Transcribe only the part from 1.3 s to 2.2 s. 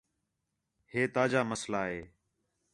جا مسئلہ ہے